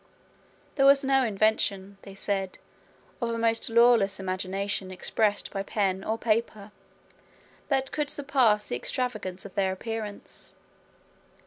There 0.77 0.85
was 0.87 1.03
no 1.03 1.23
invention, 1.23 1.99
they 2.01 2.15
said, 2.15 2.57
of 3.21 3.29
the 3.29 3.37
most 3.37 3.69
lawless 3.69 4.19
imagination 4.19 4.89
expressed 4.89 5.51
by 5.51 5.61
pen 5.61 6.03
or 6.03 6.17
pencil, 6.17 6.71
that 7.67 7.91
could 7.91 8.09
surpass 8.09 8.65
the 8.65 8.75
extravagance 8.75 9.45
of 9.45 9.53
their 9.53 9.71
appearance. 9.71 10.53